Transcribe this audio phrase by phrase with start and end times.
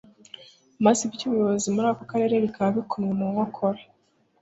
[0.83, 3.81] maze iby'ubuyobozi muri ako karere bikaba bikomwe mu nkokora.